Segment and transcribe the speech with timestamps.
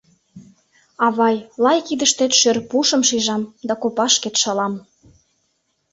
[1.05, 4.73] Авай, лай кидыштет шӧр пушым шижам да копашкет шылам.